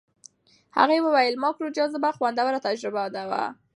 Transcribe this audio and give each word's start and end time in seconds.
هغې 0.77 0.97
وویل 1.03 1.35
ماکرو 1.43 1.73
جاذبه 1.77 2.09
خوندور 2.17 2.53
تجربه 2.67 3.03
وه. 3.29 3.43